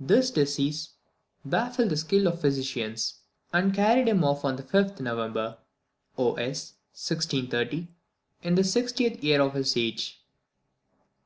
This 0.00 0.30
disease 0.30 0.92
baffled 1.44 1.90
the 1.90 1.98
skill 1.98 2.26
of 2.28 2.40
his 2.40 2.40
physicians, 2.54 3.16
and 3.52 3.74
carried 3.74 4.08
him 4.08 4.24
off 4.24 4.42
on 4.42 4.56
the 4.56 4.62
5th 4.62 5.00
November, 5.00 5.58
O.S. 6.16 6.76
1630, 6.94 7.86
in 8.42 8.54
the 8.54 8.64
sixtieth 8.64 9.22
year 9.22 9.42
of 9.42 9.52
his 9.52 9.76
age. 9.76 10.22